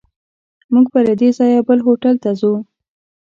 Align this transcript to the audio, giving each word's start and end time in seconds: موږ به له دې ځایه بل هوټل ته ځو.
موږ 0.73 0.85
به 0.93 0.99
له 1.07 1.13
دې 1.21 1.29
ځایه 1.37 1.59
بل 1.67 1.79
هوټل 1.87 2.15
ته 2.23 2.29
ځو. 2.39 2.53